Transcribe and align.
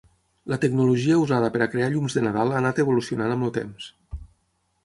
La 0.53 0.57
tecnologia 0.63 1.19
usada 1.25 1.51
per 1.57 1.61
a 1.65 1.69
crear 1.75 1.89
llums 1.97 2.17
de 2.19 2.23
Nadal 2.29 2.55
ha 2.57 2.57
anat 2.63 2.81
evolucionant 2.85 3.35
amb 3.37 3.49
el 3.51 3.55
temps. 3.63 3.91